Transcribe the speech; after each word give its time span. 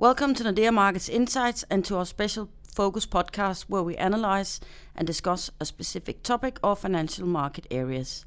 Welcome 0.00 0.32
to 0.36 0.44
Nordea 0.44 0.72
Markets 0.72 1.10
Insights 1.10 1.62
and 1.68 1.84
to 1.84 1.98
our 1.98 2.06
special 2.06 2.48
focus 2.74 3.04
podcast 3.04 3.64
where 3.64 3.82
we 3.82 3.98
analyze 3.98 4.58
and 4.96 5.06
discuss 5.06 5.50
a 5.60 5.66
specific 5.66 6.22
topic 6.22 6.58
or 6.64 6.74
financial 6.74 7.26
market 7.26 7.66
areas. 7.70 8.24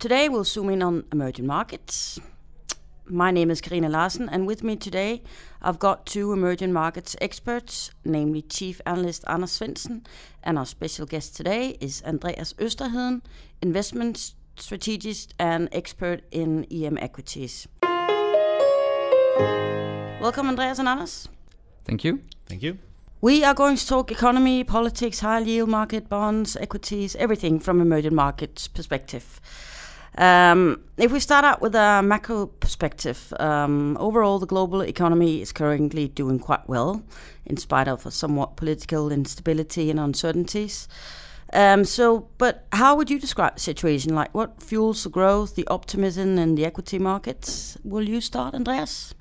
Today 0.00 0.28
we'll 0.28 0.42
zoom 0.42 0.70
in 0.70 0.82
on 0.82 1.04
emerging 1.12 1.46
markets. 1.46 2.18
My 3.06 3.30
name 3.30 3.48
is 3.52 3.60
Karina 3.60 3.88
Larsen, 3.88 4.28
and 4.28 4.44
with 4.44 4.64
me 4.64 4.74
today 4.74 5.22
I've 5.62 5.78
got 5.78 6.04
two 6.04 6.32
emerging 6.32 6.72
markets 6.72 7.14
experts, 7.20 7.92
namely 8.04 8.42
Chief 8.42 8.80
Analyst 8.84 9.22
Anders 9.28 9.56
Svensson, 9.56 10.04
and 10.42 10.58
our 10.58 10.66
special 10.66 11.06
guest 11.06 11.36
today 11.36 11.76
is 11.80 12.02
Andreas 12.04 12.54
Österheden, 12.54 13.22
investment 13.62 14.34
strategist 14.56 15.34
and 15.38 15.68
expert 15.70 16.22
in 16.32 16.66
EM 16.72 16.98
equities. 16.98 17.68
Welcome, 20.20 20.48
Andreas 20.48 20.78
and 20.78 20.88
Anders. 20.88 21.28
Thank 21.84 22.04
you. 22.04 22.20
Thank 22.46 22.62
you. 22.62 22.78
We 23.20 23.42
are 23.44 23.54
going 23.54 23.76
to 23.76 23.86
talk 23.86 24.10
economy, 24.10 24.64
politics, 24.64 25.20
high 25.20 25.40
yield 25.40 25.68
market, 25.68 26.08
bonds, 26.08 26.56
equities, 26.56 27.16
everything 27.16 27.58
from 27.58 27.80
emerging 27.80 28.14
markets 28.14 28.68
perspective. 28.68 29.40
Um, 30.16 30.80
if 30.96 31.10
we 31.10 31.20
start 31.20 31.44
out 31.44 31.60
with 31.60 31.74
a 31.74 32.02
macro 32.02 32.46
perspective, 32.46 33.32
um, 33.40 33.96
overall 33.98 34.38
the 34.38 34.46
global 34.46 34.82
economy 34.82 35.42
is 35.42 35.52
currently 35.52 36.08
doing 36.08 36.38
quite 36.38 36.68
well, 36.68 37.02
in 37.46 37.56
spite 37.56 37.88
of 37.88 38.06
a 38.06 38.10
somewhat 38.10 38.56
political 38.56 39.10
instability 39.10 39.90
and 39.90 39.98
uncertainties. 39.98 40.86
Um, 41.52 41.84
so, 41.84 42.28
but 42.38 42.66
how 42.72 42.96
would 42.96 43.10
you 43.10 43.18
describe 43.18 43.54
the 43.54 43.60
situation? 43.60 44.14
Like, 44.14 44.34
what 44.34 44.62
fuels 44.62 45.02
the 45.04 45.10
growth, 45.10 45.54
the 45.54 45.66
optimism 45.68 46.38
in 46.38 46.54
the 46.54 46.64
equity 46.64 46.98
markets? 46.98 47.78
Will 47.84 48.08
you 48.08 48.20
start, 48.20 48.54
Andreas? 48.54 49.14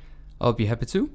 I'll 0.44 0.54
be 0.54 0.66
happy 0.66 0.86
to. 0.88 1.10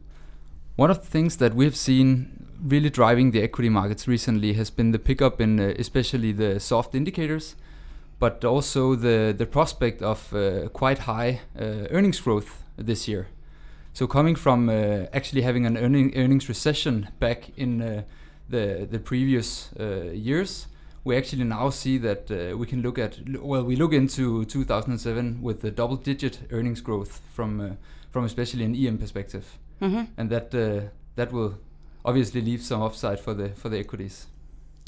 One 0.77 0.91
of 0.91 1.01
the 1.01 1.07
things 1.07 1.37
that 1.37 1.55
we've 1.55 1.77
seen 1.77 2.47
really 2.63 2.91
driving 2.91 3.31
the 3.31 3.43
equity 3.43 3.69
markets 3.69 4.09
recently 4.09 4.55
has 4.55 4.70
been 4.70 4.91
the 4.91 4.98
pickup 4.98 5.41
in 5.41 5.61
uh, 5.61 5.75
especially 5.79 6.33
the 6.33 6.59
soft 6.59 6.95
indicators 6.95 7.55
but 8.19 8.45
also 8.45 8.95
the, 8.95 9.35
the 9.37 9.47
prospect 9.47 10.03
of 10.03 10.35
uh, 10.35 10.69
quite 10.70 11.01
high 11.01 11.41
uh, 11.57 11.87
earnings 11.91 12.20
growth 12.20 12.65
this 12.77 13.07
year. 13.07 13.29
So 13.93 14.07
coming 14.07 14.35
from 14.35 14.69
uh, 14.69 15.07
actually 15.12 15.42
having 15.42 15.67
an 15.67 15.77
earning, 15.77 16.17
earnings 16.17 16.48
recession 16.48 17.09
back 17.20 17.51
in 17.57 17.83
uh, 17.83 18.03
the 18.48 18.89
the 18.91 18.98
previous 18.98 19.70
uh, 19.79 20.11
years, 20.13 20.67
we 21.05 21.17
actually 21.17 21.45
now 21.45 21.70
see 21.70 21.98
that 21.98 22.31
we 22.57 22.67
can 22.67 22.83
look 22.83 22.98
at 22.98 23.19
well 23.41 23.65
we 23.65 23.77
look 23.77 23.92
into 23.92 24.45
2007 24.45 25.42
with 25.42 25.63
the 25.63 25.70
double 25.70 25.97
digit 25.97 26.41
earnings 26.51 26.81
growth 26.81 27.20
from 27.33 27.77
from 28.19 28.24
especially 28.24 28.64
an 28.64 28.74
EM 28.74 28.98
perspective, 28.98 29.47
mm-hmm. 29.80 30.02
and 30.16 30.28
that 30.30 30.50
that 31.14 31.30
will 31.30 31.55
obviously 32.05 32.41
leave 32.41 32.62
some 32.62 32.83
upside 32.83 33.20
for 33.20 33.33
the 33.33 33.50
for 33.50 33.69
the 33.69 33.78
equities. 33.78 34.27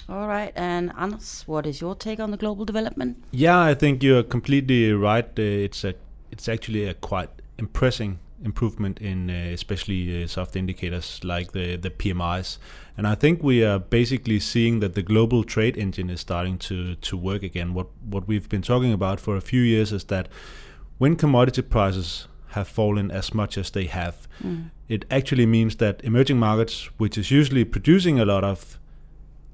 All 0.09 0.27
right, 0.27 0.53
and 0.57 0.93
Anders, 0.99 1.45
what 1.47 1.65
is 1.65 1.81
your 1.81 1.95
take 1.95 2.19
on 2.19 2.33
the 2.33 2.37
global 2.37 2.65
development? 2.65 3.23
Yeah, 3.31 3.61
I 3.61 3.75
think 3.75 4.03
you're 4.03 4.25
completely 4.25 4.93
right. 4.93 5.27
Uh, 5.39 5.67
it's 5.67 5.85
a, 5.85 5.95
it's 6.33 6.49
actually 6.49 6.87
a 6.87 6.95
quite 6.95 7.31
impressive 7.59 8.17
improvement 8.43 8.99
in 9.01 9.31
uh, 9.31 9.53
especially 9.53 10.25
uh, 10.25 10.27
soft 10.27 10.57
indicators 10.57 11.21
like 11.23 11.53
the 11.53 11.77
the 11.77 11.91
PMIs, 11.91 12.59
and 12.97 13.07
I 13.07 13.15
think 13.15 13.45
we 13.45 13.63
are 13.63 13.79
basically 13.79 14.41
seeing 14.41 14.81
that 14.81 14.95
the 14.95 15.03
global 15.03 15.45
trade 15.45 15.77
engine 15.77 16.11
is 16.11 16.21
starting 16.21 16.59
to 16.67 16.97
to 16.97 17.17
work 17.17 17.45
again. 17.45 17.75
What 17.75 17.87
what 18.15 18.27
we've 18.27 18.49
been 18.49 18.63
talking 18.63 18.93
about 18.93 19.21
for 19.21 19.37
a 19.37 19.41
few 19.41 19.63
years 19.63 19.93
is 19.93 20.05
that 20.05 20.29
when 20.99 21.17
commodity 21.17 21.63
prices 21.63 22.27
have 22.51 22.69
fallen 22.69 23.11
as 23.11 23.35
much 23.35 23.57
as 23.59 23.71
they 23.71 23.85
have, 23.85 24.29
mm. 24.43 24.71
it 24.89 25.05
actually 25.11 25.47
means 25.47 25.77
that 25.77 26.03
emerging 26.05 26.39
markets, 26.39 26.89
which 26.99 27.17
is 27.17 27.31
usually 27.31 27.65
producing 27.65 28.19
a 28.19 28.25
lot 28.25 28.45
of 28.45 28.79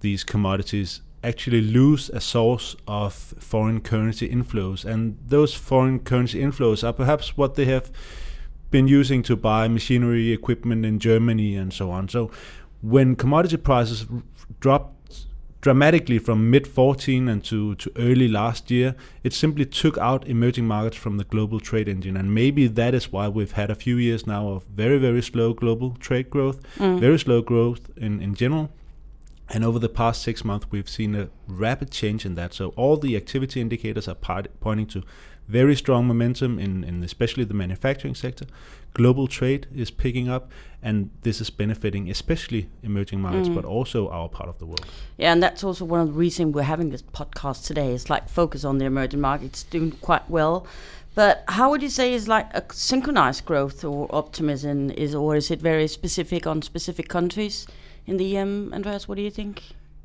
these 0.01 0.25
commodities 0.25 1.03
actually 1.25 1.61
lose 1.61 2.09
a 2.11 2.21
source 2.21 2.77
of 2.87 3.13
foreign 3.13 3.81
currency 3.81 4.29
inflows. 4.29 4.85
And 4.85 5.19
those 5.27 5.55
foreign 5.55 5.99
currency 6.01 6.41
inflows 6.41 6.87
are 6.87 6.93
perhaps 6.93 7.37
what 7.37 7.55
they 7.55 7.65
have 7.65 7.91
been 8.71 8.89
using 8.89 9.23
to 9.25 9.37
buy 9.37 9.69
machinery, 9.69 10.33
equipment 10.33 10.85
in 10.85 10.99
Germany, 10.99 11.57
and 11.57 11.73
so 11.73 11.91
on. 11.91 12.09
So 12.09 12.31
when 12.83 13.17
commodity 13.17 13.57
prices 13.57 14.07
dropped 14.61 14.96
dramatically 15.67 16.21
from 16.21 16.49
mid 16.49 16.65
14 16.65 17.29
and 17.29 17.43
to, 17.43 17.75
to 17.75 17.91
early 17.97 18.29
last 18.29 18.71
year, 18.71 18.95
it 19.25 19.33
simply 19.33 19.65
took 19.65 19.99
out 19.99 20.25
emerging 20.29 20.65
markets 20.65 20.97
from 20.97 21.17
the 21.17 21.25
global 21.25 21.59
trade 21.59 21.89
engine. 21.89 22.17
And 22.17 22.33
maybe 22.33 22.69
that 22.69 22.95
is 22.95 23.11
why 23.11 23.27
we've 23.27 23.51
had 23.51 23.69
a 23.69 23.75
few 23.75 23.97
years 23.97 24.29
now 24.29 24.47
of 24.47 24.63
very, 24.67 24.99
very 24.99 25.21
slow 25.23 25.55
global 25.55 25.97
trade 25.99 26.31
growth, 26.31 26.63
mm. 26.77 27.01
very 27.01 27.19
slow 27.19 27.43
growth 27.43 27.91
in, 27.97 28.21
in 28.21 28.37
general 28.37 28.71
and 29.49 29.65
over 29.65 29.79
the 29.79 29.89
past 29.89 30.23
six 30.23 30.45
months, 30.45 30.67
we've 30.71 30.89
seen 30.89 31.15
a 31.15 31.29
rapid 31.47 31.91
change 31.91 32.27
in 32.27 32.35
that. 32.35 32.53
So 32.53 32.71
all 32.71 32.97
the 32.97 33.17
activity 33.17 33.61
indicators 33.61 34.09
are 34.09 34.15
part, 34.15 34.49
pointing 34.61 34.87
to 34.89 35.03
very 35.49 35.77
strong 35.77 36.09
momentum 36.09 36.59
in, 36.59 36.83
in 36.83 37.03
especially 37.05 37.45
the 37.45 37.55
manufacturing 37.55 38.15
sector. 38.15 38.47
Global 38.95 39.29
trade 39.29 39.69
is 39.75 39.91
picking 39.91 40.29
up, 40.29 40.51
and 40.83 41.11
this 41.23 41.41
is 41.41 41.51
benefiting 41.51 42.11
especially 42.11 42.69
emerging 42.83 43.21
markets, 43.21 43.49
mm. 43.49 43.55
but 43.55 43.65
also 43.65 44.09
our 44.09 44.29
part 44.29 44.49
of 44.49 44.59
the 44.59 44.67
world. 44.67 44.85
Yeah, 45.17 45.33
and 45.33 45.43
that's 45.43 45.63
also 45.63 45.85
one 45.85 46.01
of 46.01 46.09
the 46.09 46.15
reasons 46.15 46.55
we're 46.55 46.63
having 46.63 46.91
this 46.91 47.03
podcast 47.03 47.67
today. 47.67 47.93
It's 47.93 48.11
like 48.11 48.29
focus 48.29 48.65
on 48.65 48.79
the 48.79 48.87
emerging 48.87 49.21
markets 49.21 49.63
doing 49.65 49.93
quite 49.93 50.29
well. 50.29 50.67
But 51.15 51.45
how 51.49 51.71
would 51.71 51.83
you 51.83 51.89
say 51.89 52.13
is 52.13 52.27
like 52.27 52.53
a 52.53 52.65
synchronized 52.73 53.45
growth 53.45 53.85
or 53.85 54.09
optimism 54.15 54.91
is, 54.91 55.15
or 55.15 55.37
is 55.37 55.51
it 55.51 55.61
very 55.61 55.89
specific 55.89 56.47
on 56.47 56.61
specific 56.63 57.09
countries? 57.09 57.67
In 58.07 58.17
the 58.17 58.37
EM. 58.37 58.73
Andreas, 58.73 59.09
what 59.09 59.17
do 59.17 59.23
you 59.23 59.31
think? 59.31 59.63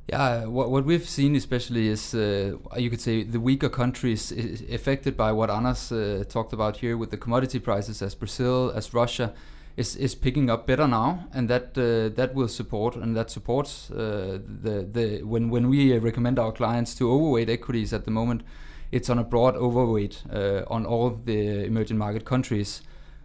Yeah, 0.07 0.45
what, 0.45 0.69
what 0.69 0.85
we've 0.85 1.07
seen 1.07 1.35
especially 1.35 1.87
is 1.87 2.13
uh, 2.13 2.57
you 2.75 2.89
could 2.89 2.99
say 2.99 3.23
the 3.23 3.39
weaker 3.39 3.69
countries 3.69 4.31
affected 4.69 5.15
by 5.15 5.31
what 5.31 5.49
Anders 5.49 5.91
uh, 5.91 6.23
talked 6.27 6.53
about 6.53 6.77
here 6.77 6.97
with 6.97 7.11
the 7.11 7.17
commodity 7.17 7.59
prices, 7.59 8.01
as 8.01 8.15
Brazil, 8.15 8.71
as 8.75 8.93
Russia, 8.93 9.33
is, 9.77 9.95
is 9.95 10.15
picking 10.15 10.49
up 10.49 10.67
better 10.67 10.87
now, 10.87 11.27
and 11.33 11.49
that 11.49 11.77
uh, 11.77 12.13
that 12.15 12.33
will 12.33 12.49
support 12.49 12.95
and 12.95 13.15
that 13.15 13.31
supports 13.31 13.89
uh, 13.91 14.39
the 14.63 14.85
the 14.91 15.23
when 15.23 15.49
when 15.49 15.69
we 15.69 15.97
recommend 15.97 16.37
our 16.39 16.51
clients 16.51 16.93
to 16.95 17.09
overweight 17.09 17.49
equities 17.49 17.93
at 17.93 18.03
the 18.03 18.11
moment, 18.11 18.43
it's 18.91 19.09
on 19.09 19.17
a 19.17 19.23
broad 19.23 19.55
overweight 19.55 20.23
uh, 20.33 20.63
on 20.67 20.85
all 20.85 21.11
the 21.25 21.63
emerging 21.63 21.97
market 21.97 22.25
countries 22.25 22.81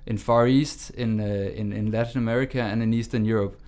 in 0.07 0.19
Far 0.19 0.47
East, 0.47 0.91
in 0.91 1.21
uh, 1.21 1.25
in 1.25 1.73
in 1.73 1.91
Latin 1.91 2.19
America, 2.19 2.61
and 2.61 2.81
in 2.81 2.95
Eastern 2.95 3.25
Europe 3.25 3.61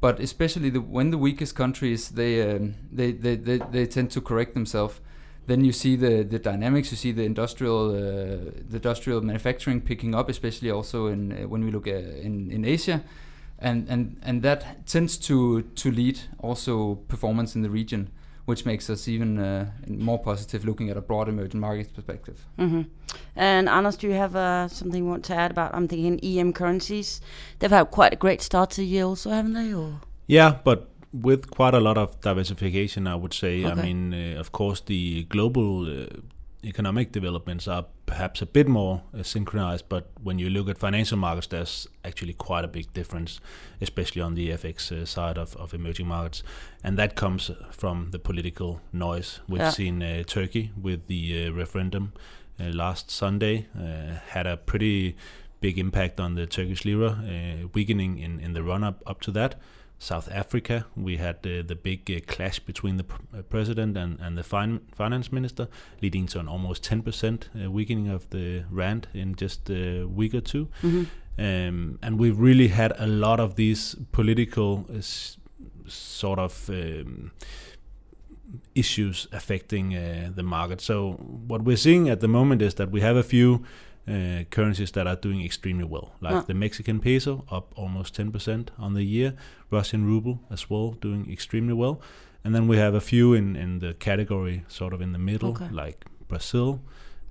but 0.00 0.20
especially 0.20 0.70
the, 0.70 0.80
when 0.80 1.10
the 1.10 1.18
weakest 1.18 1.54
countries 1.54 2.10
they, 2.10 2.42
um, 2.50 2.74
they, 2.92 3.12
they, 3.12 3.36
they 3.36 3.58
they 3.70 3.86
tend 3.86 4.10
to 4.10 4.20
correct 4.20 4.54
themselves 4.54 5.00
then 5.46 5.64
you 5.64 5.72
see 5.72 5.96
the, 5.96 6.22
the 6.24 6.38
dynamics 6.38 6.90
you 6.90 6.96
see 6.96 7.12
the 7.12 7.22
industrial 7.22 7.90
uh, 7.90 8.50
the 8.68 8.76
industrial 8.76 9.20
manufacturing 9.20 9.80
picking 9.80 10.14
up 10.14 10.28
especially 10.28 10.70
also 10.70 11.06
in 11.06 11.32
uh, 11.32 11.48
when 11.48 11.64
we 11.64 11.70
look 11.70 11.86
at 11.86 12.02
in, 12.04 12.50
in 12.50 12.64
Asia. 12.64 13.02
And, 13.58 13.88
and 13.88 14.20
and 14.22 14.42
that 14.42 14.86
tends 14.86 15.16
to 15.16 15.62
to 15.62 15.90
lead 15.90 16.20
also 16.40 16.96
performance 17.08 17.54
in 17.54 17.62
the 17.62 17.70
region 17.70 18.10
which 18.46 18.64
makes 18.64 18.88
us 18.88 19.08
even 19.08 19.38
uh, 19.38 19.70
more 19.88 20.18
positive 20.18 20.64
looking 20.64 20.88
at 20.88 20.96
a 20.96 21.00
broad 21.00 21.28
emerging 21.28 21.60
markets 21.60 21.92
perspective. 21.92 22.46
Mm-hmm. 22.58 22.82
And 23.34 23.68
Anders, 23.68 23.96
do 23.96 24.06
you 24.06 24.14
have 24.14 24.34
uh, 24.34 24.68
something 24.68 25.04
you 25.04 25.08
want 25.08 25.24
to 25.26 25.34
add 25.34 25.50
about? 25.50 25.74
I'm 25.74 25.88
thinking 25.88 26.20
EM 26.22 26.52
currencies. 26.52 27.20
They've 27.58 27.70
had 27.70 27.90
quite 27.90 28.12
a 28.12 28.16
great 28.16 28.40
start 28.40 28.70
to 28.70 28.80
the 28.80 28.86
year, 28.86 29.04
also, 29.04 29.30
haven't 29.30 29.52
they? 29.52 29.74
Or 29.74 30.00
yeah, 30.26 30.58
but 30.64 30.88
with 31.12 31.50
quite 31.50 31.74
a 31.74 31.80
lot 31.80 31.98
of 31.98 32.20
diversification, 32.20 33.06
I 33.06 33.16
would 33.16 33.34
say. 33.34 33.64
Okay. 33.64 33.70
I 33.70 33.74
mean, 33.74 34.14
uh, 34.14 34.40
of 34.40 34.52
course, 34.52 34.80
the 34.80 35.24
global 35.24 36.02
uh, 36.02 36.06
economic 36.66 37.12
developments 37.12 37.68
are 37.68 37.86
perhaps 38.06 38.42
a 38.42 38.46
bit 38.46 38.66
more 38.66 39.02
uh, 39.16 39.22
synchronized, 39.22 39.88
but 39.88 40.10
when 40.22 40.38
you 40.38 40.50
look 40.50 40.68
at 40.68 40.78
financial 40.78 41.16
markets, 41.16 41.46
there's 41.46 41.86
actually 42.04 42.32
quite 42.32 42.64
a 42.64 42.68
big 42.68 42.92
difference, 42.92 43.40
especially 43.80 44.20
on 44.20 44.34
the 44.34 44.50
FX 44.50 44.90
uh, 44.90 45.04
side 45.04 45.38
of, 45.38 45.56
of 45.56 45.72
emerging 45.72 46.08
markets. 46.08 46.42
And 46.82 46.98
that 46.98 47.14
comes 47.14 47.50
from 47.70 48.10
the 48.10 48.18
political 48.18 48.80
noise. 48.92 49.40
We've 49.48 49.60
yeah. 49.60 49.70
seen 49.70 50.02
uh, 50.02 50.24
Turkey 50.24 50.72
with 50.80 51.06
the 51.06 51.46
uh, 51.46 51.52
referendum 51.52 52.12
uh, 52.60 52.64
last 52.64 53.10
Sunday, 53.10 53.66
uh, 53.78 54.18
had 54.28 54.46
a 54.46 54.56
pretty 54.56 55.16
big 55.60 55.78
impact 55.78 56.20
on 56.20 56.34
the 56.34 56.46
Turkish 56.46 56.84
lira, 56.84 57.18
weakening 57.72 58.18
in, 58.18 58.40
in 58.40 58.52
the 58.52 58.62
run 58.62 58.84
up, 58.84 59.02
up 59.06 59.20
to 59.22 59.30
that. 59.32 59.54
South 59.98 60.30
Africa, 60.30 60.86
we 60.94 61.16
had 61.16 61.36
uh, 61.36 61.62
the 61.66 61.78
big 61.80 62.10
uh, 62.10 62.20
clash 62.26 62.58
between 62.58 62.96
the 62.98 63.04
pr- 63.04 63.22
uh, 63.36 63.42
president 63.42 63.96
and, 63.96 64.18
and 64.20 64.36
the 64.36 64.42
fin- 64.42 64.80
finance 64.92 65.32
minister, 65.32 65.68
leading 66.02 66.26
to 66.26 66.38
an 66.38 66.48
almost 66.48 66.82
10% 66.82 67.64
uh, 67.64 67.70
weakening 67.70 68.08
of 68.08 68.28
the 68.30 68.64
rand 68.70 69.08
in 69.14 69.34
just 69.34 69.70
a 69.70 70.04
week 70.04 70.34
or 70.34 70.40
2 70.40 70.68
mm-hmm. 70.82 71.04
um, 71.38 71.98
and 72.02 72.18
we've 72.18 72.38
really 72.38 72.68
had 72.68 72.92
a 72.98 73.06
lot 73.06 73.40
of 73.40 73.56
these 73.56 73.96
political 74.12 74.86
uh, 74.92 74.98
s- 74.98 75.38
sort 75.86 76.38
of 76.38 76.68
um, 76.68 77.30
issues 78.74 79.26
affecting 79.32 79.94
uh, 79.96 80.30
the 80.34 80.42
market. 80.42 80.80
So 80.80 81.12
what 81.46 81.62
we're 81.62 81.76
seeing 81.76 82.08
at 82.08 82.20
the 82.20 82.28
moment 82.28 82.62
is 82.62 82.74
that 82.74 82.90
we 82.90 83.00
have 83.00 83.16
a 83.16 83.22
few 83.22 83.64
uh, 84.08 84.44
currencies 84.50 84.90
that 84.92 85.06
are 85.06 85.16
doing 85.16 85.44
extremely 85.44 85.84
well, 85.84 86.08
like 86.20 86.34
Ah. 86.36 86.44
the 86.46 86.54
Mexican 86.54 87.00
peso 87.00 87.44
up 87.50 87.72
almost 87.76 88.14
10% 88.14 88.70
on 88.78 88.94
the 88.94 89.02
year, 89.04 89.32
Russian 89.70 90.04
ruble 90.06 90.38
as 90.50 90.70
well 90.70 90.92
doing 91.00 91.30
extremely 91.32 91.74
well, 91.74 92.00
and 92.44 92.54
then 92.54 92.68
we 92.68 92.76
have 92.78 92.94
a 92.96 93.00
few 93.00 93.34
in 93.34 93.56
in 93.56 93.78
the 93.80 93.94
category 93.94 94.62
sort 94.68 94.92
of 94.92 95.00
in 95.00 95.12
the 95.12 95.18
middle, 95.18 95.50
Okay. 95.50 95.68
like 95.70 96.04
Brazil, 96.28 96.80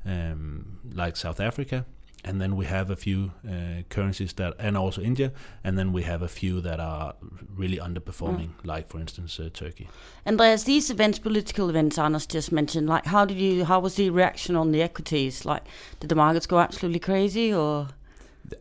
um, 0.06 0.80
like 0.94 1.16
South 1.18 1.40
Africa, 1.40 1.86
and 2.26 2.42
then 2.42 2.56
we 2.56 2.66
have 2.66 2.90
a 2.90 2.96
few 2.96 3.32
uh, 3.48 3.84
currencies 3.90 4.34
that, 4.34 4.56
and 4.60 4.76
also 4.76 5.02
India, 5.02 5.32
and 5.64 5.78
then 5.78 5.94
we 5.94 6.02
have 6.02 6.22
a 6.24 6.28
few 6.28 6.60
that 6.62 6.80
are 6.80 7.14
really 7.56 7.78
underperforming, 7.78 8.50
like 8.64 8.90
for 8.90 9.00
instance 9.00 9.40
uh, 9.40 9.50
Turkey. 9.54 9.88
Andreas, 10.26 10.64
these 10.64 10.90
events, 10.90 11.20
political 11.20 11.70
events, 11.70 11.98
Anders 11.98 12.26
just 12.26 12.52
mentioned. 12.52 12.90
Like, 12.90 13.06
how 13.06 13.26
did 13.26 13.38
you? 13.38 13.66
How 13.66 13.80
was 13.80 13.96
the 13.96 14.10
reaction 14.10 14.56
on 14.56 14.72
the 14.72 14.82
equities? 14.82 15.46
Like, 15.46 15.64
did 16.00 16.10
the 16.10 16.16
markets 16.16 16.48
go 16.48 16.60
absolutely 16.60 17.00
crazy, 17.00 17.54
or 17.54 17.90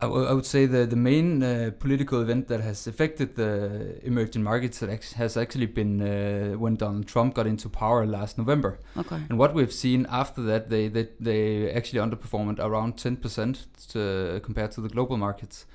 I, 0.01 0.07
w- 0.07 0.27
I 0.27 0.33
would 0.33 0.47
say 0.47 0.67
the 0.67 0.87
the 0.87 0.97
main 0.97 1.43
uh, 1.43 1.71
political 1.79 2.21
event 2.23 2.49
that 2.49 2.61
has 2.61 2.87
affected 2.87 3.35
the 3.37 4.01
emerging 4.03 4.43
markets 4.43 4.79
that 4.79 4.91
ex- 4.91 5.13
has 5.15 5.37
actually 5.37 5.67
been 5.67 6.01
uh, 6.01 6.59
when 6.59 6.77
Donald 6.77 7.07
Trump 7.07 7.35
got 7.35 7.47
into 7.47 7.69
power 7.69 8.07
last 8.07 8.39
November. 8.39 8.79
okay? 8.97 9.21
And 9.29 9.39
what 9.39 9.55
we've 9.55 9.73
seen 9.73 10.07
after 10.11 10.43
that, 10.43 10.71
they 10.71 10.89
they, 10.89 11.09
they 11.21 11.71
actually 11.73 12.01
underperformed 12.01 12.59
around 12.59 12.97
ten 12.97 13.17
percent 13.17 13.67
compared 14.43 14.71
to 14.73 14.81
the 14.81 14.89
global 14.89 15.17
markets. 15.17 15.67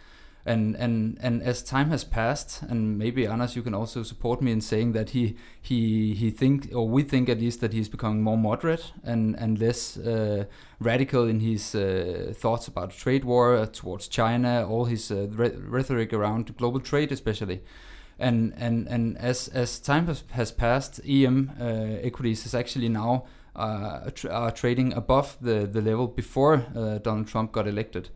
And 0.50 0.75
and 0.78 1.19
and 1.22 1.44
as 1.44 1.62
time 1.62 1.92
has 1.92 2.04
passed, 2.04 2.63
and 2.63 2.98
maybe 2.98 3.28
Anders, 3.28 3.56
you 3.56 3.62
can 3.62 3.75
also 3.75 4.01
support 4.01 4.42
me 4.42 4.51
in 4.51 4.62
saying 4.62 4.94
that 4.94 5.12
he 5.12 5.36
he 5.62 6.16
he 6.16 6.31
think 6.31 6.69
or 6.74 6.90
we 6.90 7.04
think 7.04 7.30
at 7.30 7.40
least 7.40 7.62
that 7.62 7.72
he's 7.72 7.88
becoming 7.88 8.24
more 8.24 8.38
moderate 8.38 8.92
and 9.04 9.36
and 9.36 9.60
less 9.60 9.96
uh, 9.98 10.46
radical 10.80 11.28
in 11.28 11.40
his 11.40 11.75
uh, 11.75 12.34
thoughts 12.36 12.68
about 12.68 12.90
trade 12.90 13.25
war 13.25 13.57
uh, 13.57 13.68
towards 13.68 14.07
China, 14.07 14.66
all 14.68 14.86
his 14.86 15.12
uh, 15.12 15.28
rhetoric 15.69 16.13
around 16.13 16.57
global 16.57 16.80
trade, 16.80 17.12
especially 17.12 17.62
and 18.18 18.54
and 18.57 18.88
and 18.88 19.19
as 19.19 19.50
as 19.50 19.80
time 19.80 20.07
has, 20.07 20.24
has 20.31 20.51
passed, 20.51 21.00
EM 21.07 21.51
uh, 21.62 21.63
equities 22.01 22.48
is 22.48 22.56
actually 22.56 22.90
now 22.90 23.25
uh, 23.56 24.10
are 24.31 24.51
trading 24.51 24.94
above 24.94 25.38
the 25.42 25.68
the 25.72 25.81
level 25.81 26.07
before 26.07 26.66
Donald 27.04 27.28
Trump 27.28 27.51
got 27.51 27.68
elected. 27.68 28.10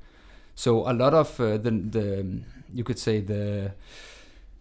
So 0.56 0.90
a 0.90 0.94
lot 0.94 1.14
of 1.14 1.40
uh, 1.40 1.58
the 1.58 1.72
the 1.72 2.42
you 2.74 2.84
could 2.84 3.00
say 3.00 3.22
the 3.22 3.74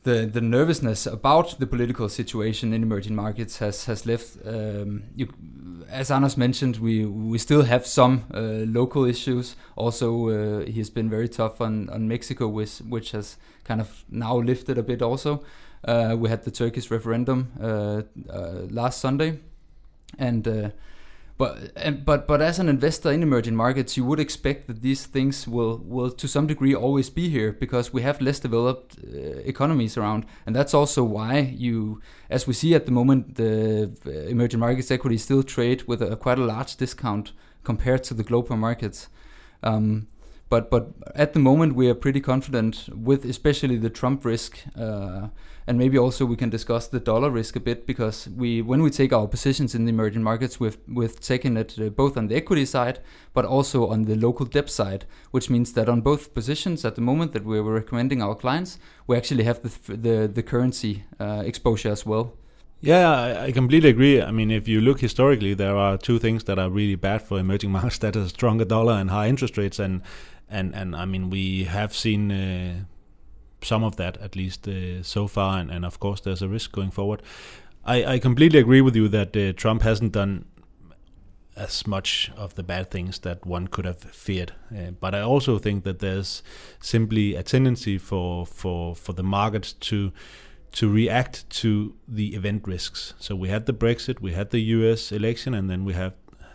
the 0.05 0.27
the 0.27 0.41
nervousness 0.41 1.07
about 1.07 1.59
the 1.59 1.67
political 1.67 2.09
situation 2.09 2.73
in 2.73 2.83
emerging 2.83 3.15
markets 3.15 3.59
has 3.59 3.85
has 3.87 4.07
left. 4.07 4.37
Um, 4.45 5.05
you, 5.15 5.29
as 5.89 6.11
Anders 6.11 6.37
mentioned, 6.37 6.79
we 6.79 7.05
we 7.05 7.39
still 7.39 7.63
have 7.63 7.87
some 7.87 8.25
uh, 8.35 8.65
local 8.67 9.05
issues. 9.05 9.57
Also, 9.77 10.29
uh, 10.29 10.67
he 10.67 10.79
has 10.79 10.91
been 10.91 11.09
very 11.11 11.29
tough 11.29 11.61
on 11.61 11.89
on 11.91 12.09
Mexico, 12.09 12.49
which 12.49 12.79
which 12.89 13.13
has 13.13 13.37
kind 13.65 13.81
of 13.81 14.05
now 14.09 14.37
lifted 14.37 14.79
a 14.79 14.83
bit. 14.83 15.03
Also, 15.03 15.45
uh, 15.85 16.17
we 16.19 16.29
had 16.29 16.43
the 16.45 16.51
Turkish 16.51 16.91
referendum 16.91 17.53
uh, 17.61 18.03
uh, 18.31 18.67
last 18.71 19.01
Sunday, 19.01 19.39
and. 20.19 20.73
But 21.43 21.73
and, 21.75 22.05
but 22.05 22.29
but 22.29 22.41
as 22.41 22.61
an 22.61 22.69
investor 22.69 23.11
in 23.11 23.21
emerging 23.21 23.57
markets, 23.57 23.97
you 23.97 24.05
would 24.05 24.21
expect 24.21 24.69
that 24.69 24.81
these 24.81 25.07
things 25.07 25.49
will 25.49 25.79
will 25.79 26.13
to 26.13 26.29
some 26.29 26.47
degree 26.47 26.73
always 26.73 27.11
be 27.11 27.29
here 27.29 27.51
because 27.53 27.93
we 27.93 28.03
have 28.03 28.21
less 28.21 28.39
developed 28.39 28.97
uh, 28.99 29.41
economies 29.45 29.97
around, 29.97 30.25
and 30.47 30.55
that's 30.55 30.73
also 30.73 31.03
why 31.03 31.41
you, 31.59 32.01
as 32.31 32.47
we 32.47 32.55
see 32.55 32.77
at 32.77 32.87
the 32.87 32.93
moment, 32.93 33.35
the 33.35 33.91
uh, 34.07 34.11
emerging 34.31 34.61
markets 34.61 34.93
equities 34.93 35.25
still 35.25 35.43
trade 35.43 35.83
with 35.89 36.01
a, 36.01 36.15
quite 36.15 36.39
a 36.39 36.45
large 36.45 36.77
discount 36.77 37.33
compared 37.65 38.05
to 38.05 38.15
the 38.15 38.23
global 38.23 38.57
markets. 38.57 39.09
Um, 39.65 40.07
but 40.49 40.71
but 40.71 40.93
at 41.17 41.33
the 41.33 41.41
moment 41.41 41.75
we 41.75 41.89
are 41.91 41.97
pretty 41.97 42.21
confident 42.21 42.89
with 42.95 43.25
especially 43.25 43.79
the 43.79 43.91
Trump 43.91 44.25
risk, 44.25 44.59
uh, 44.79 45.27
and 45.67 45.79
maybe 45.79 45.99
also 45.99 46.25
we 46.25 46.37
can 46.37 46.51
discuss 46.51 46.89
the 46.89 47.01
dollar 47.01 47.31
risk 47.31 47.57
a 47.57 47.61
bit 47.61 47.87
because 47.87 48.29
we 48.29 48.63
when 48.63 48.83
we 48.83 48.91
take 48.91 49.13
our 49.13 49.27
positions 49.27 49.75
in 49.75 49.85
the 49.85 49.91
emerging 49.91 50.23
markets, 50.23 50.59
we've 50.59 50.79
we've 50.89 51.19
taken 51.21 51.57
it 51.57 51.79
uh, 51.79 51.89
both 51.89 52.17
on 52.17 52.29
the 52.29 52.37
equity 52.37 52.65
side 52.65 52.99
but 53.35 53.45
also 53.45 53.87
on 53.87 54.05
the 54.05 54.15
local 54.15 54.47
debt 54.47 54.69
side, 54.69 55.05
which 55.31 55.49
means 55.49 55.73
that 55.73 55.89
on 55.89 56.01
both 56.01 56.35
positions 56.35 56.85
at 56.85 56.95
the 56.95 57.01
moment 57.01 57.33
that 57.33 57.45
we're 57.45 57.63
recommending 57.63 58.23
our 58.23 58.35
clients, 58.35 58.79
we 59.07 59.17
actually 59.17 59.45
have 59.45 59.63
the 59.63 59.97
the, 59.97 60.29
the 60.29 60.43
currency 60.43 61.05
uh, 61.21 61.43
exposure 61.45 61.91
as 61.91 62.05
well. 62.05 62.35
Yeah, 62.85 63.45
I, 63.45 63.53
completely 63.53 63.91
agree. 63.91 64.21
I 64.21 64.33
mean, 64.33 64.51
if 64.51 64.67
you 64.67 64.81
look 64.81 65.01
historically, 65.01 65.55
there 65.55 65.77
are 65.77 65.97
two 65.97 66.19
things 66.19 66.43
that 66.45 66.59
are 66.59 66.69
really 66.69 66.97
bad 66.97 67.23
for 67.23 67.39
emerging 67.39 67.71
markets: 67.71 67.99
that 68.05 68.17
is 68.17 68.31
stronger 68.31 68.65
dollar 68.65 68.95
and 68.95 69.09
high 69.09 69.29
interest 69.29 69.57
rates. 69.57 69.79
And 69.79 70.03
and 70.51 70.75
and 70.75 70.97
I 70.97 71.05
mean, 71.05 71.31
we 71.31 71.65
have 71.65 71.95
seen 71.95 72.33
uh, 72.33 72.85
some 73.65 73.85
of 73.85 73.97
that 73.97 74.17
at 74.19 74.37
least 74.37 74.69
uh, 74.69 75.03
so 75.03 75.27
far, 75.27 75.59
and, 75.59 75.71
and 75.71 75.85
of 75.85 76.01
course, 76.01 76.21
there's 76.21 76.43
a 76.43 76.49
risk 76.49 76.73
going 76.73 76.91
forward. 76.91 77.23
I, 77.85 78.05
I 78.05 78.19
completely 78.19 78.61
agree 78.61 78.81
with 78.81 78.95
you 78.95 79.09
that 79.09 79.37
uh, 79.37 79.53
Trump 79.53 79.83
hasn't 79.83 80.13
done 80.13 80.45
as 81.57 81.87
much 81.87 82.31
of 82.37 82.55
the 82.55 82.63
bad 82.63 82.91
things 82.91 83.19
that 83.21 83.45
one 83.45 83.69
could 83.69 83.85
have 83.85 84.01
feared. 84.01 84.53
Uh, 84.75 84.93
but 84.93 85.15
I 85.15 85.21
also 85.21 85.59
think 85.59 85.85
that 85.85 85.99
there's 85.99 86.43
simply 86.81 87.35
a 87.35 87.43
tendency 87.43 87.99
for 87.99 88.47
for 88.47 88.95
for 88.95 89.13
the 89.13 89.23
markets 89.23 89.73
to 89.75 90.13
to 90.73 90.89
react 90.89 91.49
to 91.51 91.95
the 92.09 92.35
event 92.35 92.67
risks. 92.67 93.15
So 93.19 93.37
we 93.37 93.49
had 93.49 93.67
the 93.67 93.75
Brexit, 93.75 94.21
we 94.21 94.33
had 94.33 94.51
the 94.51 94.61
U.S. 94.61 95.13
election, 95.13 95.55
and 95.55 95.69
then 95.69 95.85
we 95.85 95.93
have 95.93 96.15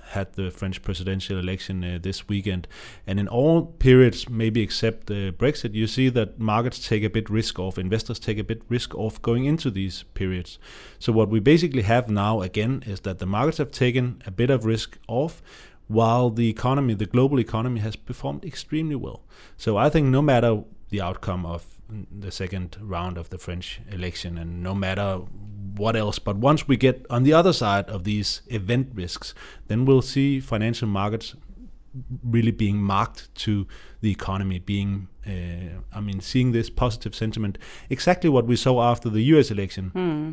had 0.10 0.34
the 0.34 0.52
French 0.52 0.82
presidential 0.82 1.38
election 1.38 1.84
uh, 1.84 2.00
this 2.02 2.28
weekend. 2.28 2.68
And 3.06 3.20
in 3.20 3.28
all 3.28 3.66
periods, 3.66 4.30
maybe 4.30 4.62
except 4.62 5.10
uh, 5.12 5.32
Brexit, 5.32 5.74
you 5.74 5.88
see 5.88 6.10
that 6.10 6.40
markets 6.40 6.88
take 6.88 7.04
a 7.04 7.10
bit 7.10 7.30
risk 7.30 7.60
off, 7.60 7.78
investors 7.78 8.20
take 8.20 8.38
a 8.38 8.44
bit 8.44 8.62
risk 8.70 8.96
off 8.96 9.22
going 9.22 9.46
into 9.46 9.70
these 9.70 10.04
periods. 10.14 10.60
So 11.00 11.12
what 11.12 11.30
we 11.30 11.40
basically 11.40 11.84
have 11.84 12.10
now 12.10 12.42
again 12.42 12.84
is 12.86 13.02
that 13.02 13.20
the 13.20 13.26
markets 13.26 13.58
have 13.58 13.72
taken 13.72 14.22
a 14.26 14.32
bit 14.32 14.50
of 14.50 14.66
risk 14.66 14.98
off 15.08 15.42
while 15.88 16.30
the 16.30 16.50
economy, 16.50 16.94
the 16.94 17.06
global 17.06 17.40
economy 17.40 17.80
has 17.80 17.96
performed 17.96 18.44
extremely 18.44 18.96
well. 18.96 19.24
So 19.56 19.78
I 19.78 19.90
think 19.90 20.08
no 20.08 20.22
matter 20.22 20.64
the 20.90 21.02
outcome 21.02 21.46
of 21.46 21.66
the 21.90 22.32
second 22.32 22.78
round 22.82 23.18
of 23.18 23.30
the 23.30 23.38
French 23.38 23.80
election 23.90 24.38
and 24.38 24.62
no 24.62 24.76
matter 24.76 25.22
what 25.78 25.96
else. 25.96 26.20
But 26.20 26.38
once 26.38 26.68
we 26.68 26.78
get 26.78 27.06
on 27.10 27.24
the 27.24 27.34
other 27.34 27.54
side 27.54 27.90
of 27.90 28.04
these 28.04 28.42
event 28.48 28.90
risks, 28.94 29.34
then 29.68 29.86
we'll 29.86 30.02
see 30.02 30.40
financial 30.40 30.88
markets 30.88 31.36
really 32.24 32.52
being 32.52 32.78
marked 32.78 33.34
to 33.34 33.68
the 34.02 34.12
economy, 34.12 34.60
being, 34.60 35.08
uh, 35.26 35.82
I 35.94 36.02
mean, 36.02 36.20
seeing 36.20 36.52
this 36.52 36.70
positive 36.70 37.16
sentiment. 37.16 37.58
Exactly 37.90 38.30
what 38.30 38.46
we 38.46 38.56
saw 38.56 38.92
after 38.92 39.10
the 39.10 39.22
US 39.24 39.52
election. 39.52 39.90
Hmm. 39.90 40.32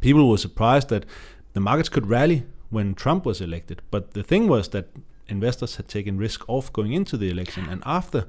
People 0.00 0.28
were 0.28 0.38
surprised 0.38 0.88
that 0.88 1.06
the 1.52 1.60
markets 1.60 1.88
could 1.88 2.08
rally 2.08 2.44
when 2.70 2.94
Trump 2.94 3.24
was 3.24 3.40
elected. 3.40 3.80
But 3.90 4.14
the 4.14 4.22
thing 4.22 4.48
was 4.48 4.68
that 4.70 4.88
investors 5.28 5.76
had 5.76 5.88
taken 5.88 6.18
risk 6.18 6.48
off 6.48 6.72
going 6.72 6.92
into 6.92 7.16
the 7.16 7.30
election. 7.30 7.68
And 7.68 7.82
after 7.86 8.26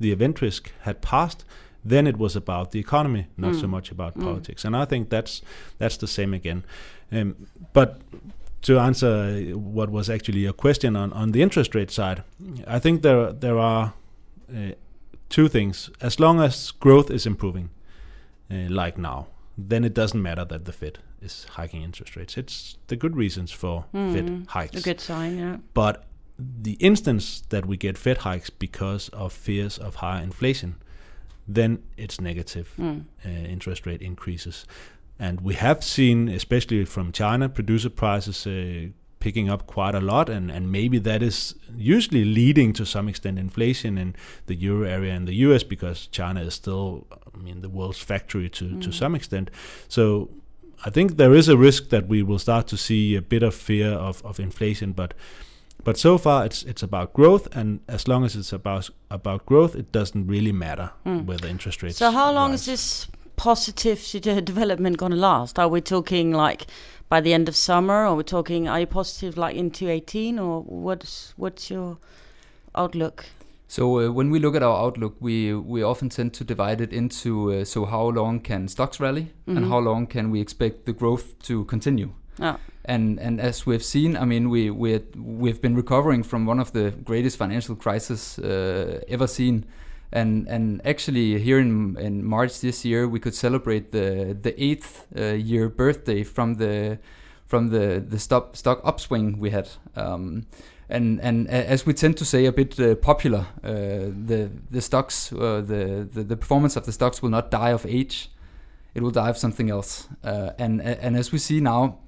the 0.00 0.12
event 0.12 0.42
risk 0.42 0.72
had 0.80 1.00
passed, 1.00 1.44
then 1.84 2.06
it 2.06 2.16
was 2.16 2.36
about 2.36 2.70
the 2.70 2.80
economy, 2.80 3.26
not 3.36 3.54
so 3.54 3.66
much 3.66 3.90
about 3.90 4.18
politics. 4.18 4.64
And 4.64 4.76
I 4.76 4.84
think 4.86 5.10
that's 5.10 5.42
that's 5.78 5.96
the 5.98 6.06
same 6.06 6.34
again. 6.34 6.64
Um, 7.12 7.46
but 7.72 8.00
to 8.62 8.78
answer 8.78 9.40
what 9.54 9.90
was 9.90 10.08
actually 10.08 10.40
your 10.40 10.54
question 10.54 10.96
on, 10.96 11.12
on 11.12 11.32
the 11.32 11.42
interest 11.42 11.74
rate 11.74 11.90
side, 11.90 12.22
I 12.66 12.78
think 12.78 13.02
there 13.02 13.32
there 13.32 13.58
are 13.58 13.92
uh, 14.50 14.72
two 15.28 15.48
things. 15.48 15.90
As 16.00 16.18
long 16.18 16.40
as 16.40 16.70
growth 16.72 17.10
is 17.10 17.26
improving, 17.26 17.68
uh, 18.50 18.68
like 18.70 18.96
now, 18.96 19.26
then 19.58 19.84
it 19.84 19.94
doesn't 19.94 20.22
matter 20.22 20.44
that 20.44 20.64
the 20.64 20.72
Fed 20.72 20.98
is 21.20 21.46
hiking 21.56 21.82
interest 21.82 22.16
rates. 22.16 22.36
It's 22.36 22.78
the 22.86 22.96
good 22.96 23.16
reasons 23.16 23.52
for 23.52 23.84
Fed 23.92 24.46
hikes. 24.48 24.76
A 24.76 24.82
good 24.82 25.00
sign, 25.00 25.38
yeah. 25.38 25.56
But 25.74 26.04
the 26.38 26.72
instance 26.80 27.42
that 27.48 27.66
we 27.66 27.76
get 27.76 27.98
Fed 27.98 28.18
hikes 28.18 28.50
because 28.50 29.08
of 29.10 29.32
fears 29.32 29.78
of 29.78 29.96
higher 29.96 30.22
inflation, 30.22 30.76
then 31.46 31.82
it's 31.96 32.20
negative 32.20 32.72
uh, 33.24 33.28
interest 33.28 33.86
rate 33.86 34.02
increases. 34.02 34.66
And 35.18 35.40
we 35.40 35.54
have 35.54 35.84
seen, 35.84 36.28
especially 36.28 36.84
from 36.84 37.12
China, 37.12 37.48
producer 37.48 37.90
prices 37.90 38.46
uh, 38.46 38.88
picking 39.20 39.48
up 39.48 39.66
quite 39.66 39.94
a 39.94 40.00
lot, 40.00 40.28
and, 40.28 40.50
and 40.50 40.70
maybe 40.70 40.98
that 40.98 41.22
is 41.22 41.54
usually 41.74 42.24
leading 42.24 42.74
to 42.74 42.84
some 42.84 43.08
extent 43.08 43.38
inflation 43.38 43.96
in 43.96 44.14
the 44.46 44.54
euro 44.54 44.86
area 44.86 45.14
and 45.14 45.26
the 45.26 45.34
US 45.46 45.62
because 45.62 46.08
China 46.08 46.42
is 46.42 46.54
still, 46.54 47.06
I 47.34 47.38
mean, 47.38 47.62
the 47.62 47.70
world's 47.70 47.98
factory 47.98 48.50
to, 48.50 48.78
to 48.80 48.92
some 48.92 49.14
extent. 49.14 49.50
So 49.88 50.28
I 50.84 50.90
think 50.90 51.16
there 51.16 51.32
is 51.32 51.48
a 51.48 51.56
risk 51.56 51.88
that 51.88 52.06
we 52.06 52.22
will 52.22 52.38
start 52.38 52.66
to 52.68 52.76
see 52.76 53.16
a 53.16 53.22
bit 53.22 53.42
of 53.42 53.54
fear 53.54 53.92
of, 53.92 54.22
of 54.26 54.38
inflation, 54.38 54.92
but 54.92 55.14
but 55.84 55.96
so 55.98 56.18
far 56.18 56.46
it's 56.46 56.62
it's 56.64 56.82
about 56.82 57.12
growth, 57.12 57.48
and 57.56 57.80
as 57.88 58.06
long 58.08 58.24
as 58.24 58.34
it's 58.36 58.52
about 58.52 58.90
about 59.10 59.46
growth, 59.46 59.74
it 59.76 59.92
doesn't 59.92 60.26
really 60.26 60.52
matter 60.52 60.90
whether 61.04 61.48
interest 61.48 61.82
rates. 61.82 61.98
So 61.98 62.10
how 62.10 62.32
long 62.32 62.50
rise. 62.50 62.60
is 62.60 62.66
this 62.66 63.08
positive 63.36 64.00
development 64.44 64.96
going 64.96 65.12
to 65.12 65.18
last? 65.18 65.58
Are 65.58 65.68
we 65.68 65.80
talking 65.80 66.32
like 66.32 66.66
by 67.08 67.20
the 67.20 67.32
end 67.34 67.48
of 67.48 67.54
summer? 67.56 67.94
Or 67.94 68.06
are 68.06 68.14
we 68.16 68.24
talking? 68.24 68.68
Are 68.68 68.80
you 68.80 68.86
positive 68.86 69.36
like 69.36 69.56
into 69.56 69.88
eighteen, 69.88 70.38
or 70.38 70.62
what's 70.62 71.34
what's 71.36 71.70
your 71.70 71.98
outlook? 72.74 73.24
So 73.66 73.98
uh, 73.98 74.12
when 74.12 74.30
we 74.30 74.38
look 74.38 74.54
at 74.54 74.62
our 74.62 74.86
outlook, 74.86 75.16
we 75.20 75.54
we 75.54 75.82
often 75.82 76.08
tend 76.08 76.32
to 76.34 76.44
divide 76.44 76.80
it 76.80 76.92
into 76.92 77.52
uh, 77.52 77.64
so 77.64 77.84
how 77.84 78.08
long 78.08 78.40
can 78.40 78.68
stocks 78.68 79.00
rally 79.00 79.32
and 79.46 79.58
Mhm. 79.58 79.68
how 79.68 79.78
long 79.80 80.06
can 80.06 80.30
we 80.30 80.40
expect 80.40 80.84
the 80.86 80.92
growth 80.92 81.38
to 81.48 81.64
continue. 81.64 82.10
Yeah. 82.38 82.56
And 82.84 83.18
and 83.18 83.40
as 83.40 83.66
we've 83.66 83.82
seen, 83.82 84.16
I 84.16 84.24
mean, 84.24 84.50
we 84.50 84.70
we 84.70 85.00
we've 85.16 85.60
been 85.60 85.74
recovering 85.74 86.22
from 86.22 86.46
one 86.46 86.60
of 86.60 86.72
the 86.72 86.90
greatest 87.04 87.38
financial 87.38 87.74
crises 87.76 88.38
uh, 88.38 89.00
ever 89.08 89.26
seen, 89.26 89.64
and 90.12 90.46
and 90.48 90.82
actually 90.84 91.38
here 91.38 91.58
in 91.58 91.96
in 91.98 92.24
March 92.24 92.60
this 92.60 92.84
year 92.84 93.08
we 93.08 93.20
could 93.20 93.34
celebrate 93.34 93.90
the 93.92 94.36
the 94.42 94.54
eighth 94.62 95.06
uh, 95.16 95.32
year 95.32 95.68
birthday 95.70 96.22
from 96.22 96.56
the 96.56 96.98
from 97.46 97.70
the 97.70 98.04
the 98.06 98.18
stock 98.18 98.56
stock 98.56 98.80
upswing 98.84 99.38
we 99.38 99.50
had. 99.50 99.68
Um, 99.96 100.46
and 100.88 101.20
and 101.20 101.48
as 101.48 101.86
we 101.86 101.94
tend 101.94 102.16
to 102.18 102.24
say 102.24 102.44
a 102.44 102.52
bit 102.52 102.78
uh, 102.78 102.94
popular, 102.96 103.46
uh, 103.62 104.10
the 104.26 104.50
the 104.70 104.80
stocks, 104.80 105.32
uh, 105.32 105.62
the, 105.66 106.06
the 106.12 106.22
the 106.22 106.36
performance 106.36 106.76
of 106.76 106.84
the 106.84 106.92
stocks 106.92 107.22
will 107.22 107.30
not 107.30 107.50
die 107.50 107.70
of 107.70 107.86
age; 107.86 108.30
it 108.94 109.02
will 109.02 109.10
die 109.10 109.30
of 109.30 109.38
something 109.38 109.70
else. 109.70 110.08
Uh, 110.22 110.50
and 110.58 110.82
and 110.82 111.16
as 111.16 111.32
we 111.32 111.38
see 111.38 111.60
now, 111.60 111.98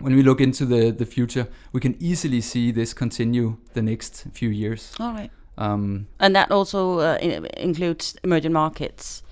when 0.00 0.14
we 0.16 0.22
look 0.22 0.40
into 0.40 0.66
the 0.66 0.92
the 0.92 1.06
future, 1.06 1.46
we 1.72 1.80
can 1.80 1.94
easily 2.00 2.40
see 2.40 2.72
this 2.72 2.94
continue 2.94 3.56
the 3.74 3.82
next 3.82 4.24
few 4.32 4.50
years. 4.50 4.92
All 5.00 5.12
right. 5.12 5.30
Um, 5.58 6.06
And 6.20 6.34
that 6.34 6.50
also 6.50 6.98
uh, 7.00 7.18
in- 7.20 7.46
includes 7.56 8.16
emerging 8.22 8.52
markets. 8.52 9.22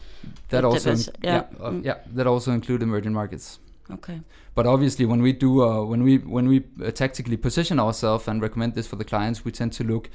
that 0.49 0.64
also, 0.64 0.90
yeah, 0.90 1.04
yeah. 1.23 1.42
uh, 1.61 1.71
Mm. 1.73 1.85
yeah, 1.85 1.97
that 2.16 2.26
also 2.26 2.52
include 2.52 2.83
emerging 2.83 3.12
markets. 3.12 3.59
Okay. 3.90 4.21
But 4.54 4.66
obviously, 4.66 5.04
when 5.06 5.21
we 5.23 5.33
do, 5.33 5.62
uh, 5.62 5.85
when 5.90 6.02
we 6.02 6.18
when 6.18 6.49
we 6.49 6.62
uh, 6.83 6.90
tactically 6.92 7.37
position 7.37 7.78
ourselves 7.80 8.28
and 8.28 8.42
recommend 8.42 8.75
this 8.75 8.87
for 8.87 8.97
the 8.97 9.04
clients, 9.04 9.44
we 9.44 9.50
tend 9.52 9.73
to 9.73 9.85
look. 9.85 10.09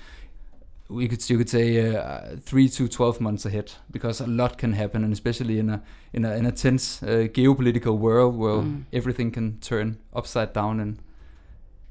We 0.91 1.08
could 1.08 1.29
you 1.29 1.38
could 1.38 1.50
say 1.50 1.96
uh, 1.96 2.36
three 2.41 2.67
to 2.69 2.88
twelve 2.88 3.22
months 3.22 3.46
ahead 3.46 3.72
because 3.91 4.19
a 4.24 4.27
lot 4.27 4.58
can 4.58 4.74
happen, 4.74 5.03
and 5.03 5.13
especially 5.13 5.60
in 5.60 5.69
a 5.69 5.81
in 6.13 6.25
a 6.25 6.36
in 6.36 6.46
a 6.46 6.51
tense 6.51 7.03
uh, 7.03 7.27
geopolitical 7.34 7.98
world 7.98 8.36
where 8.36 8.62
Mm. 8.63 8.84
everything 8.91 9.31
can 9.31 9.60
turn 9.60 9.98
upside 10.15 10.53
down 10.53 10.79
in 10.79 10.98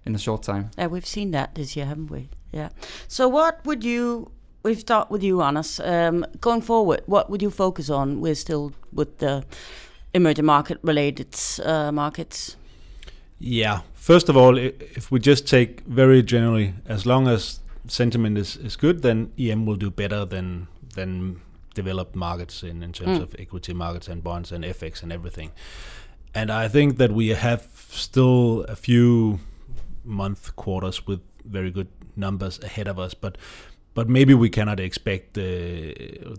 in 0.07 0.15
a 0.15 0.19
short 0.19 0.43
time. 0.43 0.71
Yeah, 0.79 0.89
we've 0.91 1.07
seen 1.07 1.31
that 1.31 1.55
this 1.55 1.77
year, 1.77 1.87
haven't 1.87 2.11
we? 2.11 2.29
Yeah. 2.53 2.69
So 3.09 3.29
what 3.29 3.55
would 3.65 3.85
you? 3.85 4.31
We've 4.65 4.81
start 4.81 5.11
with 5.11 5.23
you, 5.23 5.43
Anders. 5.43 5.81
Um, 5.81 6.25
going 6.41 6.63
forward, 6.63 7.01
what 7.07 7.31
would 7.31 7.43
you 7.43 7.51
focus 7.51 7.91
on? 7.91 8.21
We're 8.21 8.35
still 8.35 8.73
with 8.93 9.19
the 9.19 9.45
emerging 10.13 10.47
market 10.47 10.79
related 10.83 11.37
uh, 11.65 11.93
markets. 11.93 12.57
Yeah. 13.39 13.81
First 13.95 14.29
of 14.29 14.37
all, 14.37 14.59
if 14.59 15.11
we 15.13 15.21
just 15.21 15.47
take 15.47 15.83
very 15.87 16.23
generally, 16.23 16.75
as 16.89 17.05
long 17.07 17.29
as 17.29 17.61
sentiment 17.87 18.37
is, 18.39 18.57
is 18.57 18.77
good, 18.77 19.03
then 19.03 19.33
EM 19.39 19.67
will 19.67 19.77
do 19.77 19.91
better 19.91 20.25
than 20.25 20.69
than 20.95 21.41
developed 21.75 22.17
markets 22.17 22.63
in, 22.63 22.83
in 22.83 22.93
terms 22.93 23.19
Mm. 23.19 23.23
of 23.23 23.37
equity 23.39 23.73
markets 23.75 24.09
and 24.09 24.23
bonds 24.25 24.51
and 24.53 24.65
FX 24.65 25.03
and 25.03 25.13
everything. 25.13 25.53
And 26.35 26.51
I 26.51 26.67
think 26.69 26.97
that 26.99 27.13
we 27.13 27.29
have 27.29 27.69
still 27.91 28.65
a 28.69 28.75
few 28.75 29.39
month 30.05 30.57
quarters 30.57 31.07
with 31.07 31.21
very 31.45 31.71
good 31.71 31.89
numbers 32.17 32.59
ahead 32.65 32.89
of 32.89 32.99
us, 32.99 33.15
but 33.15 33.39
but 33.99 34.09
maybe 34.09 34.33
we 34.33 34.49
cannot 34.49 34.79
expect 34.79 35.35
the 35.35 35.93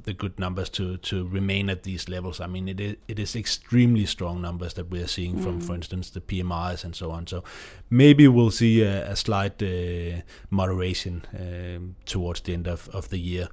the 0.05 0.13
good 0.13 0.39
numbers 0.39 0.69
to 0.69 0.95
to 0.97 1.27
remain 1.27 1.69
at 1.69 1.83
these 1.83 2.07
levels. 2.07 2.39
I 2.39 2.47
mean, 2.47 2.69
it 2.69 2.79
is 2.79 2.95
it 3.09 3.19
is 3.19 3.35
extremely 3.35 4.05
strong 4.05 4.41
numbers 4.41 4.73
that 4.75 4.89
we 4.89 5.01
are 5.01 5.07
seeing 5.07 5.41
from, 5.43 5.59
for 5.59 5.75
instance, 5.75 6.09
the 6.09 6.21
PMIs 6.21 6.85
and 6.85 6.95
so 6.95 7.11
on. 7.11 7.27
So 7.27 7.43
maybe 7.89 8.29
we'll 8.29 8.51
see 8.51 8.83
a, 8.83 9.11
a 9.11 9.15
slight 9.15 9.61
uh, 9.61 10.21
moderation 10.49 11.25
um, 11.37 11.95
towards 12.05 12.39
the 12.41 12.53
end 12.53 12.67
of 12.67 12.87
of 12.93 13.09
the 13.09 13.19
year. 13.19 13.49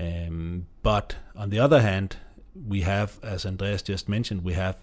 Um, 0.00 0.66
but 0.82 1.16
on 1.36 1.50
the 1.50 1.58
other 1.58 1.82
hand, 1.82 2.16
we 2.68 2.80
have, 2.80 3.18
as 3.22 3.44
Andreas 3.44 3.82
just 3.82 4.08
mentioned, 4.08 4.44
we 4.44 4.54
have 4.54 4.76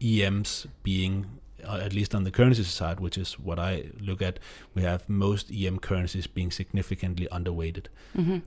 EMs 0.00 0.66
being 0.82 1.26
at 1.68 1.92
least 1.92 2.14
on 2.14 2.24
the 2.24 2.30
currency 2.30 2.62
side, 2.64 3.00
which 3.00 3.18
is 3.18 3.38
what 3.38 3.58
I 3.58 3.90
look 4.00 4.22
at, 4.22 4.38
we 4.74 4.82
have 4.82 5.08
most 5.08 5.50
EM 5.50 5.78
currencies 5.78 6.26
being 6.26 6.50
significantly 6.50 7.28
underweighted 7.30 7.86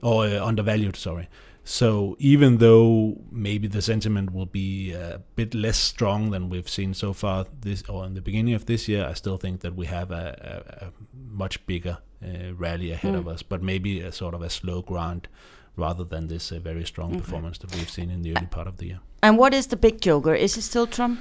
or 0.02 0.26
uh, 0.26 0.44
undervalued. 0.44 0.96
Sorry. 0.96 1.28
So 1.64 2.16
even 2.18 2.58
though 2.58 3.20
maybe 3.30 3.68
the 3.68 3.82
sentiment 3.82 4.32
will 4.32 4.46
be 4.46 4.92
a 4.92 5.20
bit 5.36 5.54
less 5.54 5.76
strong 5.76 6.30
than 6.30 6.48
we've 6.48 6.68
seen 6.68 6.94
so 6.94 7.12
far 7.12 7.44
this 7.60 7.82
or 7.90 8.06
in 8.06 8.14
the 8.14 8.22
beginning 8.22 8.54
of 8.54 8.64
this 8.64 8.88
year, 8.88 9.04
I 9.04 9.12
still 9.12 9.36
think 9.36 9.60
that 9.60 9.76
we 9.76 9.84
have 9.84 10.10
a, 10.10 10.72
a, 10.80 10.86
a 10.86 10.92
much 11.30 11.66
bigger 11.66 11.98
uh, 12.24 12.54
rally 12.54 12.90
ahead 12.90 13.14
of 13.14 13.28
us, 13.28 13.42
but 13.42 13.62
maybe 13.62 14.00
a 14.00 14.12
sort 14.12 14.32
of 14.34 14.40
a 14.40 14.48
slow 14.48 14.80
grind 14.80 15.28
rather 15.76 16.04
than 16.04 16.28
this 16.28 16.50
uh, 16.50 16.58
very 16.58 16.84
strong 16.84 17.18
performance 17.20 17.58
that 17.58 17.74
we've 17.74 17.90
seen 17.90 18.10
in 18.10 18.22
the 18.22 18.34
early 18.34 18.46
part 18.46 18.66
of 18.66 18.78
the 18.78 18.86
year. 18.86 19.00
And 19.22 19.36
what 19.36 19.52
is 19.52 19.66
the 19.66 19.76
big 19.76 20.00
joker? 20.00 20.34
Is 20.34 20.56
it 20.56 20.62
still 20.62 20.86
Trump? 20.86 21.20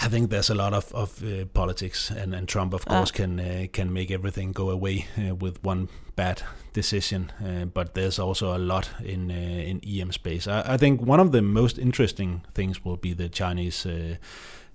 I 0.00 0.08
think 0.08 0.30
there's 0.30 0.50
a 0.50 0.54
lot 0.54 0.72
of, 0.74 0.92
of 0.94 1.22
uh, 1.22 1.44
politics, 1.52 2.10
and, 2.10 2.34
and 2.34 2.48
Trump, 2.48 2.74
of 2.74 2.82
Ah. 2.86 2.98
course, 2.98 3.10
can 3.12 3.40
uh, 3.40 3.66
can 3.72 3.92
make 3.92 4.10
everything 4.14 4.52
go 4.54 4.70
away 4.70 5.06
uh, 5.18 5.34
with 5.34 5.58
one 5.64 5.88
bad 6.16 6.42
decision. 6.72 7.32
Uh, 7.40 7.64
but 7.74 7.94
there's 7.94 8.18
also 8.18 8.54
a 8.54 8.58
lot 8.58 8.90
in 9.04 9.30
uh, 9.30 9.34
in 9.70 9.80
EM 9.84 10.12
space. 10.12 10.46
I, 10.50 10.74
I 10.74 10.76
think 10.78 11.00
one 11.02 11.20
of 11.22 11.30
the 11.32 11.42
most 11.42 11.78
interesting 11.78 12.42
things 12.54 12.84
will 12.84 12.96
be 12.96 13.14
the 13.14 13.28
Chinese 13.28 13.86
uh, 13.88 14.16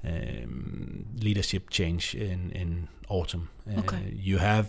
um, 0.05 1.05
leadership 1.23 1.69
change 1.69 2.15
in 2.15 2.51
in 2.51 2.87
autumn. 3.09 3.49
Uh, 3.67 3.79
Okay. 3.79 4.13
You 4.23 4.39
have. 4.39 4.67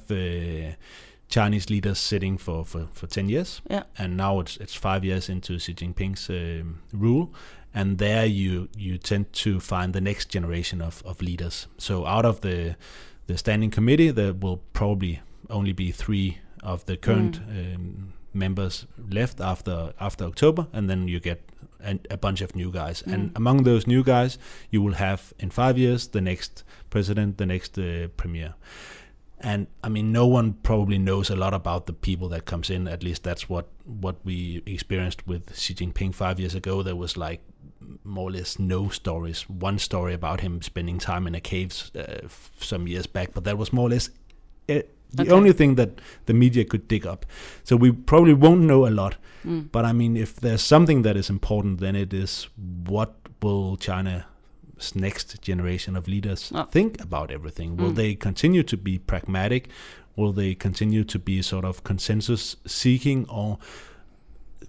Chinese 1.29 1.71
leaders 1.71 1.99
sitting 1.99 2.39
for, 2.39 2.65
for, 2.65 2.87
for 2.93 3.07
10 3.07 3.29
years. 3.29 3.61
Yeah. 3.69 3.85
And 3.99 4.17
now 4.17 4.41
it's 4.41 4.57
it's 4.59 4.75
five 4.75 5.05
years 5.05 5.29
into 5.29 5.59
Xi 5.59 5.75
Jinping's 5.75 6.29
um, 6.31 6.81
rule. 6.93 7.35
And 7.75 7.99
there 7.99 8.27
you 8.27 8.69
you 8.77 8.99
tend 8.99 9.33
to 9.33 9.61
find 9.61 9.93
the 9.93 10.01
next 10.01 10.29
generation 10.29 10.81
of, 10.81 11.03
of 11.05 11.21
leaders. 11.21 11.67
So 11.79 12.07
out 12.07 12.25
of 12.25 12.41
the 12.41 12.77
the 13.27 13.39
standing 13.39 13.71
committee, 13.71 14.11
there 14.11 14.33
will 14.33 14.59
probably 14.73 15.21
only 15.51 15.73
be 15.73 15.91
three 15.91 16.39
of 16.63 16.85
the 16.85 16.97
current 16.97 17.41
um, 17.49 18.13
members 18.33 18.87
left 19.11 19.41
after 19.41 19.93
after 19.99 20.25
October, 20.25 20.67
and 20.73 20.89
then 20.89 21.09
you 21.09 21.21
get 21.21 21.41
a, 21.85 21.99
a 22.11 22.17
bunch 22.17 22.43
of 22.43 22.55
new 22.55 22.71
guys. 22.71 23.03
And 23.03 23.33
among 23.37 23.65
those 23.65 23.87
new 23.87 24.03
guys, 24.03 24.39
you 24.71 24.83
will 24.83 24.95
have 24.95 25.33
in 25.39 25.51
five 25.51 25.79
years 25.79 26.09
the 26.09 26.21
next 26.21 26.65
president, 26.91 27.39
the 27.39 27.47
next 27.47 27.79
uh, 27.79 28.09
premier. 28.17 28.55
And 29.41 29.67
I 29.83 29.89
mean, 29.89 30.13
no 30.13 30.27
one 30.27 30.55
probably 30.63 30.99
knows 30.99 31.29
a 31.31 31.37
lot 31.37 31.53
about 31.55 31.87
the 31.87 31.93
people 31.93 32.29
that 32.31 32.45
comes 32.47 32.71
in. 32.71 32.89
At 32.89 33.03
least 33.03 33.23
that's 33.25 33.49
what 33.49 33.67
what 33.85 34.17
we 34.25 34.63
experienced 34.67 35.27
with 35.27 35.57
Xi 35.59 35.75
Jinping 35.75 36.15
five 36.15 36.41
years 36.41 36.55
ago. 36.55 36.83
There 36.83 36.97
was 36.97 37.17
like 37.17 37.41
more 38.05 38.29
or 38.29 38.33
less 38.33 38.59
no 38.59 38.89
stories. 38.89 39.43
One 39.49 39.79
story 39.79 40.15
about 40.15 40.41
him 40.41 40.63
spending 40.63 40.99
time 40.99 41.27
in 41.27 41.35
a 41.35 41.41
cave 41.41 41.91
uh, 41.95 42.25
f- 42.25 42.51
some 42.61 42.87
years 42.89 43.07
back, 43.07 43.35
but 43.35 43.45
that 43.45 43.59
was 43.59 43.73
more 43.73 43.87
or 43.89 43.91
less 43.91 44.09
uh, 44.69 44.81
the 45.13 45.23
Okay. 45.23 45.31
only 45.33 45.53
thing 45.53 45.75
that 45.77 46.01
the 46.27 46.33
media 46.33 46.65
could 46.65 46.89
dig 46.89 47.07
up. 47.07 47.27
So 47.65 47.77
we 47.77 47.93
probably 47.93 48.35
won't 48.35 48.63
know 48.63 48.87
a 48.87 48.91
lot. 48.91 49.17
Mm. 49.45 49.71
But 49.71 49.85
I 49.85 49.93
mean, 49.93 50.17
if 50.17 50.37
there's 50.37 50.63
something 50.63 51.03
that 51.03 51.17
is 51.17 51.29
important, 51.31 51.81
then 51.81 51.95
it 51.97 52.13
is 52.15 52.49
what 52.87 53.15
will 53.43 53.77
China's 53.77 54.23
next 54.95 55.41
generation 55.43 55.97
of 55.97 56.07
leaders 56.09 56.53
Oh. 56.55 56.65
think 56.71 57.01
about 57.01 57.31
everything? 57.31 57.77
Will 57.77 57.91
Mm. 57.93 57.97
they 57.97 58.15
continue 58.15 58.63
to 58.63 58.77
be 58.77 58.99
pragmatic? 58.99 59.69
Will 60.17 60.33
they 60.33 60.55
continue 60.55 61.05
to 61.05 61.19
be 61.19 61.43
sort 61.43 61.65
of 61.65 61.83
consensus 61.85 62.57
seeking, 62.67 63.27
or 63.29 63.59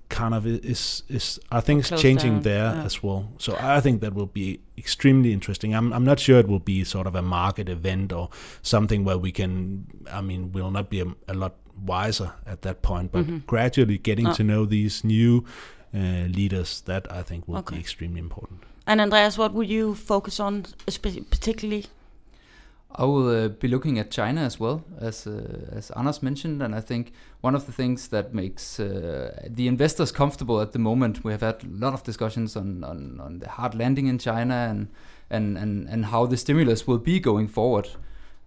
kind 0.10 0.34
of 0.36 0.46
is 0.46 1.04
is 1.10 1.40
are 1.52 1.62
things 1.62 1.90
changing 1.90 2.34
down, 2.34 2.42
there 2.44 2.74
yeah. 2.76 2.84
as 2.86 3.04
well? 3.04 3.28
So 3.38 3.56
I 3.60 3.82
think 3.82 4.02
that 4.02 4.14
will 4.14 4.28
be 4.34 4.60
extremely 4.78 5.32
interesting. 5.34 5.74
I'm 5.76 5.94
I'm 5.94 6.04
not 6.06 6.20
sure 6.20 6.40
it 6.40 6.48
will 6.48 6.60
be 6.66 6.84
sort 6.84 7.08
of 7.08 7.16
a 7.16 7.22
market 7.22 7.70
event 7.70 8.12
or 8.14 8.30
something 8.62 9.06
where 9.06 9.18
we 9.18 9.32
can. 9.32 9.86
I 10.12 10.22
mean, 10.22 10.52
we'll 10.52 10.72
not 10.72 10.90
be 10.90 11.02
a, 11.02 11.08
a 11.28 11.34
lot 11.34 11.54
wiser 11.86 12.32
at 12.46 12.62
that 12.62 12.82
point, 12.82 13.12
but 13.12 13.26
Mhm. 13.26 13.46
gradually 13.46 13.98
getting 13.98 14.28
Ah. 14.28 14.34
to 14.34 14.44
know 14.44 14.66
these 14.66 15.04
new 15.04 15.44
uh, 15.94 16.28
leaders, 16.38 16.82
that 16.82 17.08
I 17.10 17.24
think 17.24 17.48
will 17.48 17.60
Okay. 17.60 17.76
be 17.76 17.80
extremely 17.82 18.20
important. 18.20 18.64
And 18.88 19.02
Andreas, 19.02 19.38
what 19.38 19.54
would 19.54 19.70
you 19.70 19.96
focus 19.96 20.40
on 20.40 20.66
particularly? 20.86 21.86
I 22.98 23.04
will 23.04 23.28
uh, 23.28 23.48
be 23.50 23.68
looking 23.68 24.00
at 24.00 24.10
China 24.10 24.42
as 24.42 24.60
well, 24.60 24.86
as 25.00 25.28
uh, 25.28 25.76
as 25.76 25.92
Anders 25.92 26.24
mentioned, 26.24 26.62
and 26.62 26.74
I 26.74 26.80
think 26.80 27.12
one 27.42 27.56
of 27.56 27.66
the 27.66 27.74
things 27.74 28.08
that 28.08 28.34
makes 28.34 28.80
uh, 28.80 29.50
the 29.50 29.68
investors 29.68 30.12
comfortable 30.12 30.62
at 30.62 30.72
the 30.72 30.80
moment. 30.80 31.24
We 31.24 31.32
have 31.32 31.42
had 31.42 31.64
a 31.64 31.86
lot 31.86 31.94
of 31.94 32.04
discussions 32.04 32.56
on, 32.56 32.84
on, 32.84 33.20
on 33.20 33.40
the 33.40 33.50
hard 33.50 33.76
landing 33.76 34.08
in 34.08 34.18
China 34.18 34.54
and, 34.70 34.88
and 35.30 35.58
and 35.58 35.90
and 35.90 36.06
how 36.06 36.26
the 36.26 36.38
stimulus 36.38 36.88
will 36.88 37.00
be 37.00 37.20
going 37.20 37.50
forward. 37.50 37.90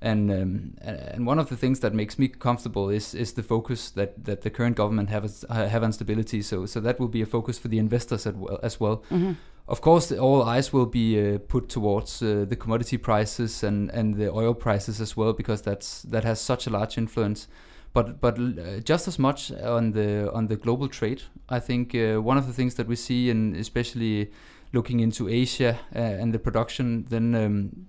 And 0.00 0.30
um, 0.30 0.75
and 0.80 1.26
one 1.26 1.38
of 1.40 1.49
the 1.49 1.57
things 1.57 1.80
that 1.80 1.92
makes 1.92 2.18
me 2.18 2.28
comfortable 2.28 2.88
is 2.88 3.14
is 3.14 3.33
the 3.33 3.42
focus 3.42 3.90
that, 3.90 4.25
that 4.25 4.42
the 4.42 4.50
current 4.50 4.76
government 4.76 5.11
have 5.11 5.25
as- 5.25 5.45
have 5.50 5.83
on 5.83 5.92
stability. 5.92 6.40
So 6.42 6.66
so 6.66 6.80
that 6.80 6.99
will 6.99 7.09
be 7.09 7.21
a 7.21 7.26
focus 7.26 7.59
for 7.59 7.68
the 7.68 7.78
investors 7.78 8.26
as 8.26 8.35
well. 8.35 8.61
As 8.62 8.80
well. 8.80 9.02
Mm-hmm. 9.11 9.33
Of 9.69 9.81
course, 9.83 10.11
all 10.13 10.43
eyes 10.43 10.73
will 10.73 10.87
be 10.87 11.35
uh, 11.35 11.39
put 11.39 11.69
towards 11.69 12.23
uh, 12.23 12.47
the 12.49 12.57
commodity 12.57 12.97
prices 12.97 13.63
and, 13.63 13.91
and 13.91 14.15
the 14.17 14.33
oil 14.33 14.55
prices 14.55 15.01
as 15.01 15.17
well, 15.17 15.35
because 15.35 15.63
that's 15.63 16.03
that 16.03 16.25
has 16.25 16.41
such 16.41 16.67
a 16.67 16.71
large 16.71 16.97
influence. 16.97 17.49
but 17.93 18.21
but 18.21 18.39
uh, 18.39 18.81
just 18.85 19.09
as 19.09 19.19
much 19.19 19.53
on 19.53 19.93
the 19.93 20.31
on 20.33 20.49
the 20.49 20.57
global 20.57 20.89
trade. 20.89 21.23
I 21.49 21.61
think 21.61 21.95
uh, 21.95 22.21
one 22.23 22.39
of 22.39 22.47
the 22.47 22.53
things 22.53 22.75
that 22.75 22.87
we 22.87 22.97
see, 22.97 23.31
and 23.31 23.57
especially 23.57 24.31
looking 24.73 25.01
into 25.01 25.29
Asia 25.29 25.79
uh, 25.95 25.99
and 25.99 26.33
the 26.33 26.39
production, 26.39 27.07
then 27.09 27.35
um, 27.35 27.87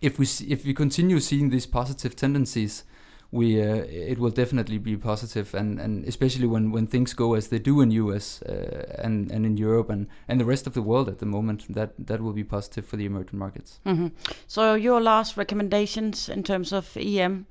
if 0.00 0.18
we 0.18 0.24
see, 0.24 0.46
if 0.46 0.64
we 0.64 0.74
continue 0.74 1.20
seeing 1.20 1.50
these 1.50 1.66
positive 1.66 2.14
tendencies, 2.14 2.84
we 3.32 3.62
uh, 3.62 3.76
it 3.88 4.18
will 4.18 4.30
definitely 4.30 4.78
be 4.78 4.96
positive, 4.96 5.54
and, 5.54 5.80
and 5.80 6.04
especially 6.04 6.46
when, 6.46 6.70
when 6.70 6.86
things 6.86 7.14
go 7.14 7.34
as 7.34 7.48
they 7.48 7.58
do 7.58 7.80
in 7.80 7.90
US 7.90 8.42
uh, 8.42 8.94
and 8.98 9.32
and 9.32 9.46
in 9.46 9.56
Europe 9.56 9.90
and, 9.90 10.06
and 10.28 10.38
the 10.38 10.44
rest 10.44 10.66
of 10.66 10.74
the 10.74 10.82
world 10.82 11.08
at 11.08 11.18
the 11.18 11.26
moment, 11.26 11.74
that 11.74 11.94
that 11.98 12.20
will 12.20 12.34
be 12.34 12.44
positive 12.44 12.86
for 12.86 12.96
the 12.96 13.06
emerging 13.06 13.38
markets. 13.38 13.80
Mm-hmm. 13.86 14.08
So 14.46 14.74
your 14.74 15.00
last 15.00 15.36
recommendations 15.36 16.28
in 16.28 16.42
terms 16.42 16.72
of 16.72 16.96
EM? 16.96 17.46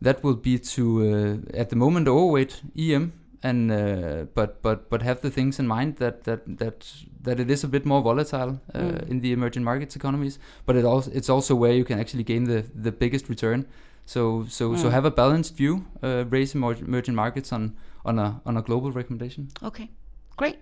That 0.00 0.24
will 0.24 0.34
be 0.34 0.58
to 0.58 1.42
uh, 1.54 1.56
at 1.56 1.68
the 1.68 1.76
moment 1.76 2.08
overweight 2.08 2.62
EM 2.76 3.12
and 3.42 3.70
uh, 3.70 4.24
but 4.34 4.62
but 4.62 4.88
but 4.88 5.02
have 5.02 5.20
the 5.20 5.30
things 5.30 5.58
in 5.58 5.66
mind 5.66 5.96
that 5.96 6.24
that 6.24 6.58
that 6.58 6.86
that 7.20 7.38
it 7.38 7.50
is 7.50 7.64
a 7.64 7.68
bit 7.68 7.84
more 7.84 8.00
volatile 8.00 8.60
uh, 8.74 8.78
mm. 8.78 9.08
in 9.08 9.20
the 9.20 9.32
emerging 9.32 9.64
markets 9.64 9.96
economies 9.96 10.38
but 10.64 10.76
it 10.76 10.84
also 10.84 11.10
it's 11.12 11.28
also 11.28 11.54
where 11.54 11.72
you 11.72 11.84
can 11.84 11.98
actually 11.98 12.22
gain 12.22 12.44
the 12.44 12.64
the 12.74 12.92
biggest 12.92 13.28
return 13.28 13.66
so 14.04 14.44
so 14.48 14.70
mm. 14.70 14.78
so 14.78 14.90
have 14.90 15.04
a 15.04 15.10
balanced 15.10 15.56
view 15.56 15.86
uh, 16.02 16.24
raise 16.28 16.54
emerging 16.54 17.14
markets 17.14 17.52
on 17.52 17.76
on 18.04 18.18
a 18.18 18.40
on 18.44 18.56
a 18.56 18.62
global 18.62 18.92
recommendation. 18.92 19.48
Okay 19.62 19.90
great. 20.36 20.58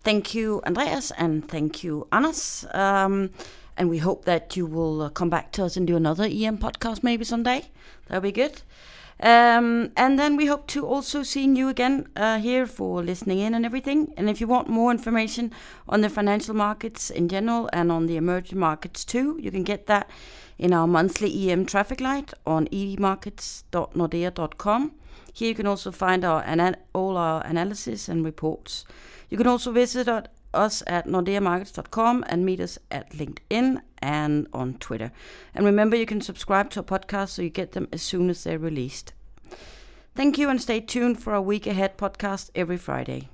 Thank 0.00 0.34
you 0.34 0.62
andreas 0.64 1.10
and 1.18 1.48
thank 1.48 1.82
you 1.82 2.06
Anders. 2.12 2.64
Um, 2.72 3.30
and 3.76 3.90
we 3.90 3.98
hope 3.98 4.24
that 4.24 4.56
you 4.56 4.64
will 4.64 5.02
uh, 5.02 5.08
come 5.10 5.28
back 5.28 5.52
to 5.52 5.64
us 5.64 5.76
and 5.76 5.86
do 5.86 5.96
another 5.96 6.24
EM 6.24 6.58
podcast 6.58 7.02
maybe 7.02 7.24
someday. 7.24 7.64
That'll 8.06 8.22
be 8.22 8.32
good 8.32 8.62
um, 9.20 9.92
and 9.96 10.18
then 10.18 10.36
we 10.36 10.44
hope 10.46 10.66
to 10.68 10.86
also 10.86 11.22
seeing 11.22 11.56
you 11.56 11.70
again 11.70 12.06
uh, 12.16 12.38
here 12.38 12.66
for 12.66 13.02
listening 13.02 13.38
in 13.38 13.54
and 13.54 13.64
everything. 13.64 14.12
And 14.16 14.28
if 14.28 14.40
you 14.40 14.46
want 14.46 14.68
more 14.68 14.90
information 14.90 15.52
on 15.88 16.02
the 16.02 16.10
financial 16.10 16.54
markets 16.54 17.08
in 17.08 17.28
general 17.28 17.70
and 17.72 17.90
on 17.90 18.04
the 18.06 18.16
emerging 18.16 18.58
markets 18.58 19.04
too, 19.04 19.38
you 19.40 19.50
can 19.50 19.62
get 19.62 19.86
that 19.86 20.10
in 20.58 20.74
our 20.74 20.86
monthly 20.86 21.50
EM 21.50 21.66
traffic 21.66 22.00
light 22.00 22.32
on 22.46 22.66
emarkets.nordea.com. 22.68 24.92
Here 25.32 25.48
you 25.48 25.54
can 25.54 25.66
also 25.66 25.90
find 25.90 26.24
our 26.24 26.44
all 26.94 27.16
our 27.16 27.44
analysis 27.44 28.08
and 28.08 28.24
reports. 28.24 28.84
You 29.28 29.36
can 29.38 29.46
also 29.46 29.70
visit 29.72 30.08
us 30.54 30.82
at 30.86 31.06
nordeamarkets.com 31.06 32.24
and 32.28 32.44
meet 32.44 32.60
us 32.60 32.78
at 32.90 33.10
LinkedIn 33.10 33.80
and 33.98 34.46
on 34.52 34.74
Twitter. 34.74 35.12
And 35.54 35.64
remember, 35.64 35.96
you 35.96 36.06
can 36.06 36.20
subscribe 36.20 36.70
to 36.70 36.80
our 36.80 36.84
podcast 36.84 37.30
so 37.30 37.42
you 37.42 37.50
get 37.50 37.72
them 37.72 37.88
as 37.92 38.02
soon 38.02 38.30
as 38.30 38.44
they're 38.44 38.58
released. 38.58 39.12
Thank 40.14 40.38
you 40.38 40.48
and 40.48 40.60
stay 40.60 40.80
tuned 40.80 41.22
for 41.22 41.34
our 41.34 41.42
Week 41.42 41.66
Ahead 41.66 41.98
podcast 41.98 42.50
every 42.54 42.78
Friday. 42.78 43.28